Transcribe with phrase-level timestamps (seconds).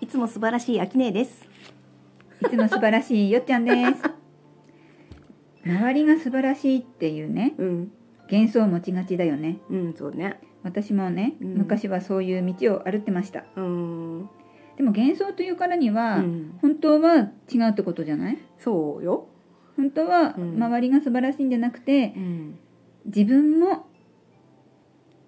[0.00, 1.44] いつも素晴らしい秋音です。
[2.40, 4.02] いつも素晴らしいよっちゃんです。
[5.66, 7.92] 周りが素晴らしいっていうねうん、
[8.30, 9.58] 幻想を持ちがちだよね。
[9.70, 10.38] うん、そうね。
[10.62, 13.44] 私もね、うん昔はそういう道を歩ってました。
[13.56, 14.28] うん、
[14.76, 18.38] でも幻想というからには、うん本当は違うってことじゃない？
[18.58, 19.26] そうよ。
[19.76, 22.58] 本当はうん周りが素晴らしいんじゃなくて、うん、
[23.06, 23.86] 自分も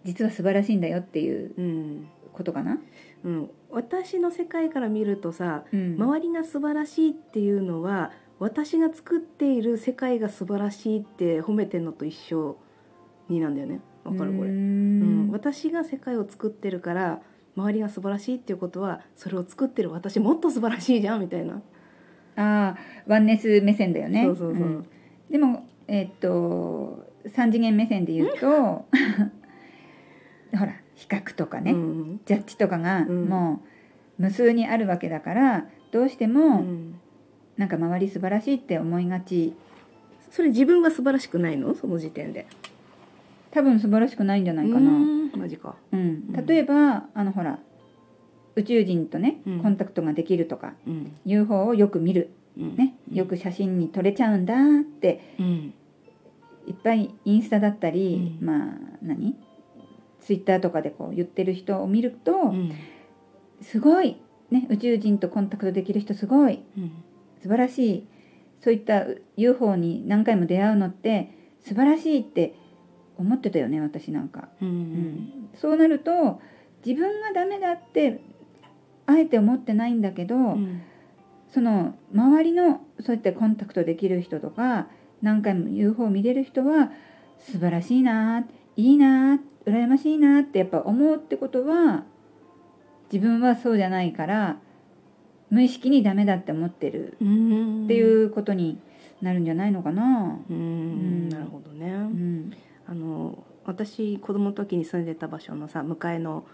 [0.05, 2.79] 実は素晴らしいんだよっていううん、ことかな？
[3.25, 8.13] うん、私の世界から見るとさ、うん周りが素晴らしいっていうのは。
[8.41, 12.59] 私が作っている世界が素晴らしいって褒めてんのと一緒
[13.29, 13.81] になんだよね。
[14.03, 14.51] わかるこれ。
[14.51, 17.23] うーうんん私が世界を作ってるから
[17.57, 21.63] 周りが素晴らしいっていうことはそれを作ってる私もっと素晴らしいじゃんみたいな、
[22.35, 24.25] ああワンネス目線だよね。
[24.25, 24.87] そうそうそう、ん
[25.31, 28.85] でもえっと3次元目線で言うと
[30.57, 32.21] ほら比較とかね、うん。
[32.25, 33.25] ジャッジとかがうん。
[33.29, 33.63] も
[34.19, 37.01] う無数にあるわけだからどうしてうもん、
[37.57, 39.55] なんか周り素晴らしいって思いがち。
[40.31, 41.75] それ自分が素晴らしくないの？
[41.75, 42.47] その時点で。
[43.53, 44.91] 多分素晴らしくないんじゃないかな。
[44.91, 45.33] うん。
[45.37, 46.01] マジか、うん。
[46.01, 46.03] う
[46.41, 46.47] ん。
[46.47, 47.61] 例えばあのほら
[48.57, 49.61] 宇宙人とねうん。
[49.61, 51.13] コンタクトができるとか、うん。
[51.25, 52.77] UFO をよく見る、うん。
[52.77, 55.35] ね、よく写真に撮れちゃうんだって。
[55.39, 55.75] うん。
[56.67, 58.47] いっぱいインスタだったり、うん。
[58.47, 59.37] まあ何？
[60.25, 62.73] ツイッターとかでこう言ってる人を見ると、うん。
[63.63, 64.17] すごい、
[64.51, 66.91] ね、宇宙人とコンタクトできる人すごいうん。
[67.43, 68.07] 素晴らしい
[68.63, 69.05] そういった
[69.37, 71.31] UFO に何回も出会うのって
[71.63, 72.55] 素晴らしいって
[73.19, 74.71] 思ってたよね私なんか、ううん。
[74.71, 76.41] ん、そうなると
[76.85, 78.21] 自分がダメだって
[79.07, 80.83] あえて思ってないんだけど、うん。
[81.51, 84.89] その周りのそうやってコンタクトできる人とか
[85.23, 86.91] 何回も UFO を見れる人は
[87.39, 88.45] 素晴らしいな
[88.77, 92.05] いいな羨ましいなってやっぱ思うってことは
[93.13, 94.57] 自分はそうじゃないから
[95.51, 98.79] 無意識にダメだって思ってるうんっていうことに
[99.23, 100.39] なるんじゃないのかな。
[100.51, 101.29] うん、ん。
[101.29, 102.53] なるほどね、うん。
[102.87, 106.45] あの私子供の時に住んでた場所のさ向かいの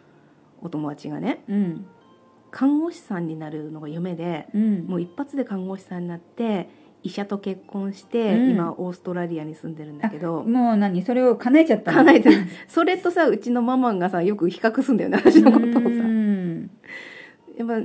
[0.61, 1.87] お友達がねうん。
[2.51, 4.87] 看護師さんになるのが夢でうん。
[4.87, 6.69] もう一発で看護師さんになって
[7.03, 8.51] 医者と結婚して、うん。
[8.51, 10.43] 今オーストラリアに住んでるんだけど。
[10.43, 11.03] もう何？
[11.03, 11.99] それを叶えちゃったの？
[11.99, 15.79] 叶えてるそれとさうちのママがさよく比較すんだよね私のことをさ。
[15.79, 16.71] うん
[17.57, 17.81] やっぱ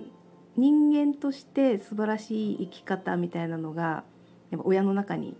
[0.57, 4.03] 人間として素晴らしい生き方みたいなのが
[4.51, 5.35] やっぱ親の中に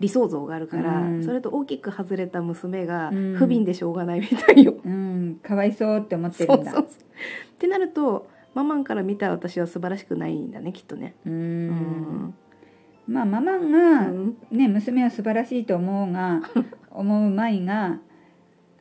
[0.00, 1.24] 理想像があるから、うん。
[1.24, 3.36] それと大きく外れた娘がうん。
[3.36, 4.74] 不憫でしょうがないみたいよ。
[4.84, 5.40] うん。
[5.42, 6.56] かわいそうって思ってるだ。
[6.56, 6.82] そうんそう。
[6.82, 6.86] っ
[7.58, 11.14] てなるとママンから見た私は素晴らしくないんだねきっとね。
[11.24, 11.68] ううん。
[11.68, 12.34] ん
[13.14, 14.36] まあママうが、ん。
[14.50, 16.42] ね娘は素晴らしいと思うが
[16.90, 17.98] 思う前が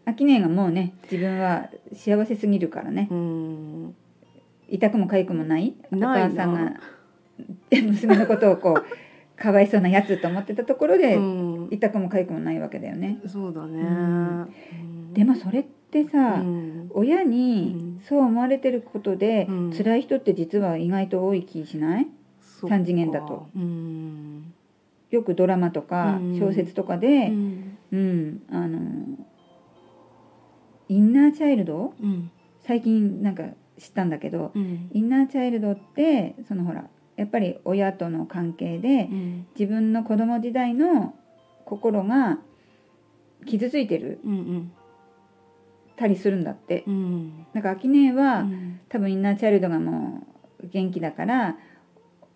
[0.05, 3.07] 秋音がもうね自分は幸せすぎるからね。
[3.11, 3.95] うん。
[4.69, 5.73] 痛くも痒くもない。
[5.91, 6.73] お母さんが
[7.72, 8.83] 娘のことをこう
[9.41, 11.67] かわいそうなやつと思ってたところで、うん。
[11.72, 13.19] 痛くも痒くもないわけだよね。
[13.27, 14.47] そうだね。
[15.13, 16.91] でもそれってさ、うん。
[16.93, 17.99] 親うにん。
[18.03, 19.73] そう思われてることで、うん。
[19.73, 22.07] 辛い人って実は意外と多い気しない？
[22.68, 23.47] 三次元だと。
[23.56, 24.53] うん。
[25.12, 26.40] よくドラマとかうん。
[26.40, 27.78] 小説とかうで、ん。
[27.91, 28.79] うん、あの
[30.90, 32.31] インナーチャイルドうん。
[32.63, 33.44] 最近なんか
[33.78, 34.90] 知ったんだけどうん。
[34.91, 36.85] インナーチャイルドってそのほら
[37.16, 39.47] やっぱり親との関係でうん。
[39.57, 41.13] 自分の子供時代の
[41.66, 42.40] 心が
[43.46, 44.72] 傷ついてるうん
[45.96, 46.84] たりするんだって。
[46.88, 47.46] うん。
[47.53, 48.79] なんか秋音は、うん。
[48.90, 50.25] 多分インナーチャイルドがも
[50.63, 51.56] う元気だから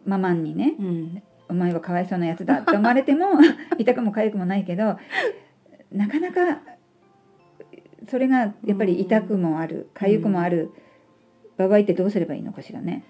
[0.08, 1.24] ママンにねうん。
[1.50, 3.28] お前はかわいそうなやつだって思われても
[3.78, 4.98] 痛くも痒くもないけど
[5.92, 6.62] なかなか
[8.10, 10.72] それがやっぱり痛くもある痒くもある
[11.58, 13.04] 場合ってどうすればいいのかしらね。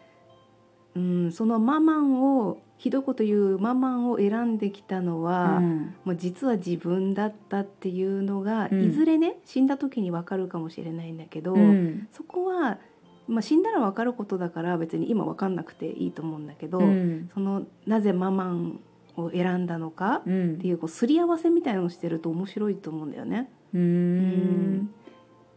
[0.96, 5.96] うん、そのママンをひどいこと言うママンを選んできたのは、うん。
[6.06, 8.86] もう実は自分だったっていうのが、うん。
[8.86, 12.08] いずれね死んだ時に分かるかもしれないんだけど、うん。
[12.12, 12.80] そこは、
[13.28, 17.30] まあ、死んだら分かることだから別に今分かんなくていいと思うんだけど、うん。
[17.34, 18.80] そのなぜママン
[19.18, 23.50] を選んだのかうっんていうこうすり合わせみたいなのをしてると面白いと思うんだよね。
[23.74, 24.90] うーん。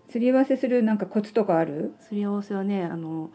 [0.08, 1.94] すり合わせするなんかコツとかある？
[2.00, 3.30] すり合わせはねあの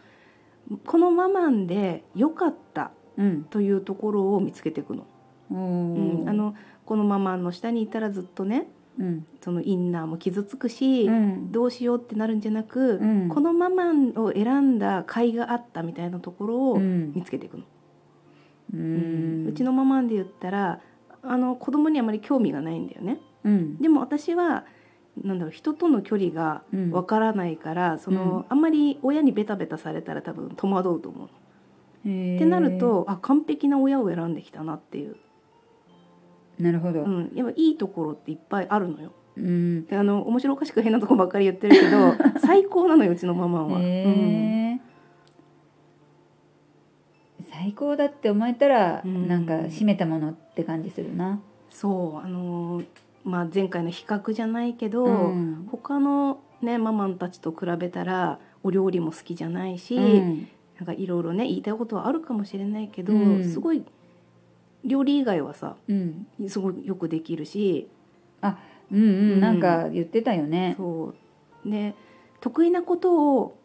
[0.86, 3.44] このママンで良かったうん。
[3.46, 5.06] というところを見つけていくの。
[5.52, 6.56] おうん、ーあの
[6.86, 8.68] このママンの下にいたらずっとね
[9.00, 9.26] うん。
[9.42, 11.52] そのインナーも傷つくし、うん。
[11.52, 13.30] どうしようってなるんじゃなく、うん。
[13.30, 17.14] このママンを選んだ甲斐があったみたいなところをうん。
[17.14, 17.64] 見つけていくの。
[18.74, 19.54] ううん。
[19.56, 20.80] ちのママンで言ったら
[21.22, 23.20] あの子供にあまり興味がないんだよね。
[23.44, 23.78] うん。
[23.78, 24.66] でも私は
[25.24, 26.92] なんだろう人との距離がうん。
[26.92, 28.46] わからないから、その、うん。
[28.50, 31.30] あんまり親にベタベタされたら多分戸惑うと思う。
[32.06, 35.16] ってなるとあ完璧な親を選んできたなっていう、
[36.60, 39.12] なるほど、うん、やっぱいいところっていっぱいあるのよ。
[39.38, 39.86] うん。
[39.86, 43.80] であの面白おかしく変なとこばっかり言ってるけど 最高なのようちのママは。
[43.80, 44.82] うん。
[47.52, 49.28] 最高だって思えたら、うん。
[49.28, 51.40] なんか締めたものって感じするな。
[51.70, 52.86] そうあのー
[53.26, 55.68] まあ、前回の比較じゃないけど、うん。
[55.72, 60.48] 他の、ね、ママンたちと比べたらお料理も好きじゃないし、うん。
[60.78, 63.44] なんかいろいろね言いたいことはあるかもしれないけど、うん。
[63.44, 63.84] すごい
[64.86, 66.28] 料理以外はさうん。
[66.48, 67.90] すごいよくできるし。
[68.44, 68.52] うん
[68.92, 69.32] うん。
[69.34, 69.40] うん。
[69.42, 70.76] なんか言ってたよね。
[70.78, 71.14] そ
[71.66, 71.70] う。
[71.70, 71.96] ね
[72.42, 73.58] 得意なことを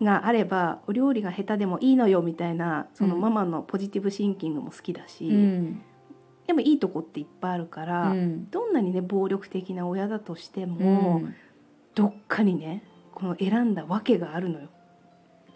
[0.00, 3.20] があればお料理が下手でもいいのよみたいなそのうん。
[3.20, 5.82] ママのポジティブシンキングも好きだし、うん。
[6.46, 8.46] やっぱいいとこっていっぱいあるから、うん。
[8.50, 11.34] どんなにね暴力的な親だとしても、うん。
[11.94, 14.68] どっかにねこの選んだわけがあるのよ。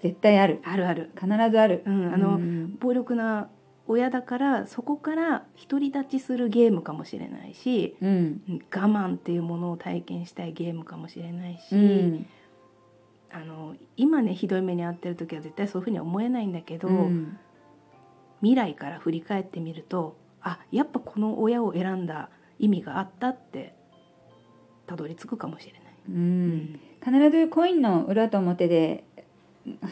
[0.03, 0.61] 絶対ある。
[0.65, 1.83] あるある、必ずある。
[1.85, 2.77] うん、あの、うん。
[2.81, 3.49] 暴力な
[3.91, 12.27] 親だからそこから独り立ちするゲームかもしれないしうんうん我慢っていうものを体験したいゲームかもしれないし、うん。
[13.33, 17.37] あの今ねひどい目に遭ってる時は絶対そういうふうには思えないんだけど、うん。
[18.41, 23.75] 未来から振り返ってみるとあやっぱこの親を選んだ意味があったって
[24.87, 25.83] たどり着くかもしれない。
[26.09, 26.81] うん。
[27.05, 29.05] 必ずコインの裏と表で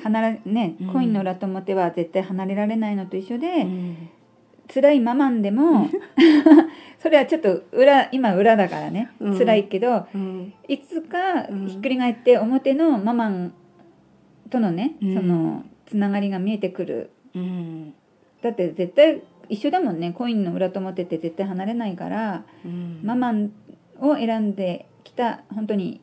[0.03, 0.93] 離れねうん。
[0.93, 4.09] コインの裏と表は絶対離れられないのと一緒で、うん。
[4.73, 5.88] 辛いママンでも
[7.00, 9.38] それはちょっと裏今裏だからね、うん。
[9.38, 10.53] 辛いけどうん。
[10.69, 11.67] いつかうん。
[11.69, 13.53] ひっくり返って表のママン
[14.50, 15.15] とのね、うん。
[15.15, 17.11] そのつながりが見えてくる。
[17.35, 17.94] うん。
[18.43, 23.00] だって絶対一緒だもんねコインの裏と表って絶対離れないから、うん。
[23.03, 23.53] ママン
[24.00, 26.00] を選んできた本当に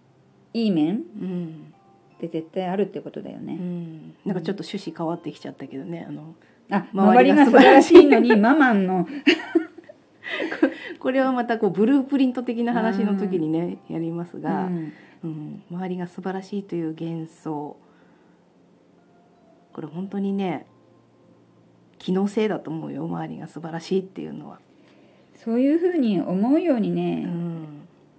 [0.54, 0.96] いい面。
[0.96, 1.75] うん
[2.16, 3.56] って絶対あるってことだようね。
[3.56, 4.14] ん。
[4.26, 6.36] なんかちょっと趣旨変わってきちゃったけどねあの
[6.70, 9.08] あ周周りが素晴晴らしいのにママンの。
[11.00, 14.92] これはまたこうブループリント的な話の時にね、やりますうが、ん。
[15.24, 17.78] うん、周りが素晴らしいという幻想。
[19.74, 20.66] これ本当にね
[22.00, 24.60] 気のせいだと思うよ周りが素晴らしいっていうのは。
[25.44, 27.44] そういうふうに思うようにうね、ん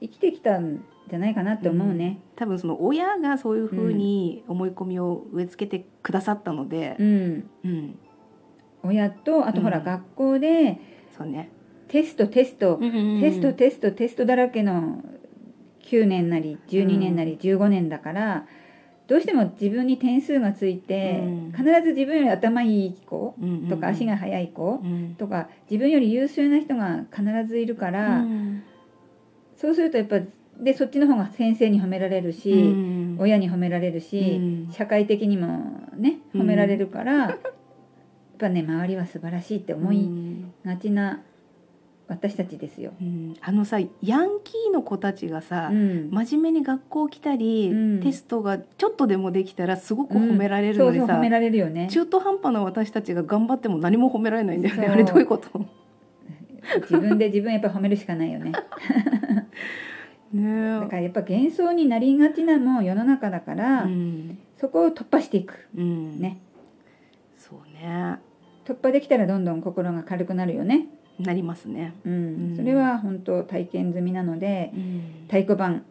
[0.06, 2.18] 生きてきたんじゃないかなって思うね。
[2.36, 6.96] 多分その親がそういうふうに思い込みを植え付けてくださったので。
[6.98, 7.98] う、ん、うん。
[8.82, 10.78] 親とあとほら、うん学校で
[11.16, 11.50] そうね、
[11.88, 15.02] テストテスト、テテストテストテストだらけの
[15.82, 18.46] 9年なり12年なり15年だから、
[19.06, 21.52] どうしても自分に点数がついて、うん。
[21.52, 23.36] 必ず自分より頭いい子
[23.68, 25.14] とか足が速い子うん。
[25.16, 28.62] とか自分より優秀な人が必ずいるから、うん
[29.56, 30.20] そうするとやっぱ
[30.58, 33.16] でそっちの方が先生に褒められるし、うん。
[33.18, 34.72] 親に褒められるし、うん。
[34.72, 36.40] 社会的にもねうん。
[36.42, 37.38] 褒められるから、やっ
[38.38, 40.52] ぱね周りは素晴らしいって思いうん。
[40.64, 41.20] がちな
[42.08, 42.92] 私たちですよ。
[43.00, 43.36] うん。
[43.40, 46.10] あのさヤンキーの子たちがさ、うん。
[46.10, 48.00] 真面目に学校来たり、うん。
[48.02, 51.88] テストがちょっとでもできたらすごく褒められるのにさ、そうそう褒められるよね。
[51.90, 55.66] 中途半端な私たちが頑張っても何も褒められないんだよねあれどういうこと？
[56.80, 58.52] 自分で自分やっぱ褒めるしかないよね。
[60.32, 60.80] ね。
[60.80, 65.68] だからやっぱ幻想になりがちなもう世の中だから、うん、そこを突破していく。
[65.76, 66.38] うん、ね。
[67.38, 68.18] そうね。
[68.64, 70.88] 突破できたらどんどん心が軽くなるよね。
[71.18, 72.56] なりますね、うん、うん。
[72.56, 75.02] それは本当体験済みなのでうん。
[75.28, 75.84] 太鼓判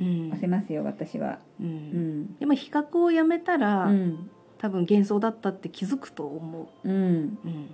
[0.00, 0.28] うん。
[0.28, 1.40] 押せますよ私は。
[1.60, 2.20] ううん。
[2.22, 6.88] ん、でも比較をやめたら、うん、多分幻想だったって気づくと思う。
[6.88, 7.70] ん、う、うん。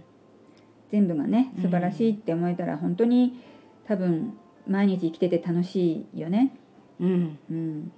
[0.90, 1.62] 全部がねうん。
[1.64, 3.38] 素晴らしいって思えたら本当に
[3.86, 4.34] 多分
[4.66, 6.56] 毎日生きてて楽しいよね。
[7.00, 7.38] うん。
[7.50, 7.92] うん、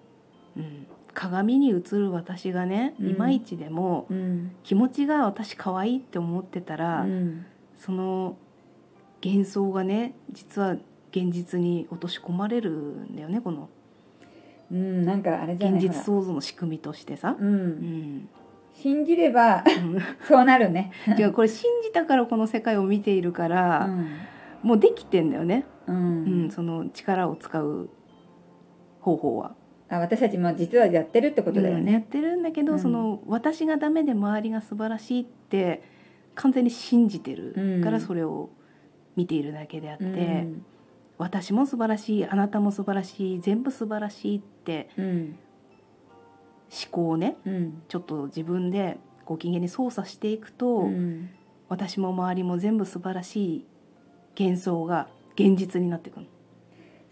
[0.56, 3.10] うん、鏡に映る私がね、うん。
[3.10, 7.46] いまいちでもうん、気持ちが私可愛いって思ってたら、うん、
[7.78, 8.36] その
[9.24, 10.76] 幻想がね実は
[11.10, 13.68] 現実に落とし込まれるんだよねこの。
[14.70, 17.28] うん、なんかあれじゃな現実創造の仕組みとしてさ。
[17.28, 17.66] ら、う、うん。
[18.18, 18.28] ん
[18.74, 19.98] 信じればうん。
[20.26, 20.92] そうなるね。
[21.18, 24.06] 違うこれ信じたからこの世界を見ているかうら、ん、
[24.66, 27.88] もうできてんだよね、ううんん、その力を使う
[29.00, 29.54] 方法は。
[29.88, 32.06] あ私たちも実はやってるってことだようんやっね。
[32.10, 32.78] てるんだけど、うん。
[32.80, 35.82] その私がダメで周りが素晴らしいって
[36.34, 38.50] 完全に信じてるからうんそれを
[39.14, 40.64] 見ているだけであって、うん、
[41.18, 45.36] 私も素晴らしいあなたも素晴らしい全部素晴らしいってうん、
[46.68, 51.30] 思考をねうん、ちょっと自分でご機嫌に操作していくと、うん、
[51.68, 53.64] 私も周りも全部素晴らしい
[54.38, 56.26] 幻想が現実になってくる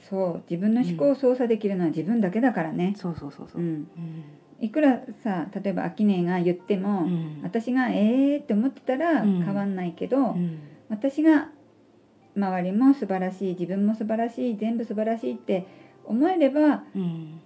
[0.09, 3.62] そう自分の思考を操作できるのは自分だけだからね、そうそうそうそう。
[3.62, 4.25] う、ん、うん。
[4.61, 7.40] いくらさ例えば秋音が言っても、うん。
[7.43, 9.43] 私がえーって思ってたらうん。
[9.43, 10.59] 変わんないけど、うん。
[10.90, 11.49] 私が
[12.37, 15.66] 周りも素晴らしい自分も素晴らしい全部素晴らしいって
[16.04, 17.40] 思えればうん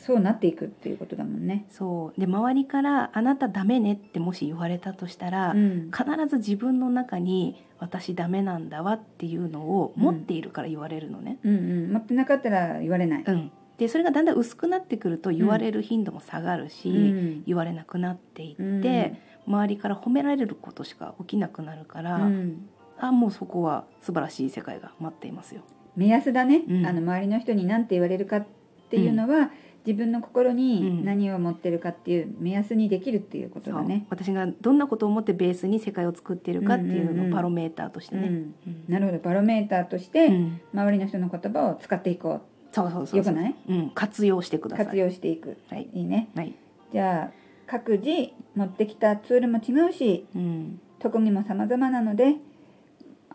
[0.00, 1.66] そうなっていくっていうことだもんね。
[1.70, 2.20] そう。
[2.20, 5.90] で周りから「あなたダメね」ってもし言われたとしたら、うん。
[5.90, 11.38] 必ず自分の中に「私ダメなんだわ」っていうのを持っているから言われるのね。
[11.44, 13.24] うんうん、持ってなかったら言われない。
[13.26, 13.50] うん。
[13.78, 17.44] でそれがだんだん薄くなってくると言われる頻度も下がるし、うん。
[17.46, 19.16] 言われなくなっていって、
[19.46, 19.54] うん。
[19.54, 22.68] 周りから褒められることしか起きなくなるから、うん。
[22.98, 25.62] あもうそこは素晴らしい世界が待っていますよ。
[25.96, 26.86] 目安だね、うん。
[26.86, 28.46] あの周りの人に何て言われるかっ
[28.90, 29.50] ていうのは、
[29.86, 34.06] 自分の心に何を持ってるかっていう目安にできるっていうことだね。
[34.10, 38.28] そう私がどんなことを思ってベースに世界を作っているかっていううんうんうんのをバロメーターとしてね。
[38.28, 38.54] うんうん
[38.88, 42.40] なるほどバロメーターとして、うん周りの人の言葉を使っていこ
[42.72, 43.34] そうそうそうそう。
[43.34, 43.54] よくない？
[43.68, 44.86] うん、活用してくうださい。
[44.86, 45.88] 活用していくはい。
[45.94, 46.54] いいねはい。
[46.92, 47.30] じゃあ
[47.66, 50.80] 各自持ってきたツールも違うしうん。
[50.98, 52.36] 特技も様々なので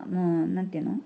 [0.10, 1.00] もうなんていうの？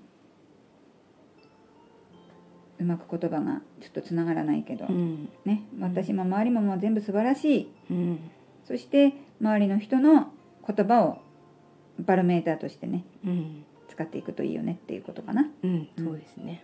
[2.80, 5.30] うまく言葉がちょっとつながらないけど、うん。
[5.46, 8.20] ね私も周りももう全部素晴らしいうん。
[8.68, 10.32] そして周りの人の
[10.66, 11.22] 言葉を
[12.00, 13.64] バロメーターとしてねうん。
[13.90, 15.88] 使っていくといいよねっていうことかなうん。
[15.98, 16.64] そうですね。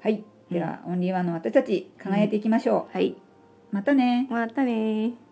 [0.00, 3.14] はいでは、オンリーワンの私たち輝いていきましょう、はい。
[3.70, 5.27] またねまたねー